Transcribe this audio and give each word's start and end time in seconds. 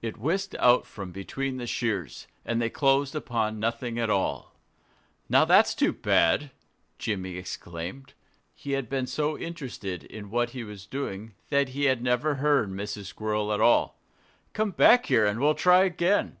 It 0.00 0.16
whisked 0.16 0.54
out 0.58 0.86
from 0.86 1.12
between 1.12 1.58
the 1.58 1.66
shears; 1.66 2.26
and 2.46 2.62
they 2.62 2.70
closed 2.70 3.14
upon 3.14 3.60
nothing 3.60 3.98
at 3.98 4.08
all. 4.08 4.54
"Now, 5.28 5.44
that's 5.44 5.74
too 5.74 5.92
bad!" 5.92 6.50
Jimmy 6.98 7.36
exclaimed. 7.36 8.14
He 8.54 8.72
had 8.72 8.88
been 8.88 9.06
so 9.06 9.36
interested 9.36 10.02
in 10.04 10.30
what 10.30 10.52
he 10.56 10.64
was 10.64 10.86
doing 10.86 11.34
that 11.50 11.68
he 11.76 11.84
had 11.84 12.02
never 12.02 12.36
heard 12.36 12.70
Mrs. 12.70 13.04
Squirrel 13.08 13.52
at 13.52 13.60
all. 13.60 14.00
"Come 14.54 14.70
back 14.70 15.04
here 15.04 15.26
and 15.26 15.40
we'll 15.40 15.54
try 15.54 15.84
again." 15.84 16.38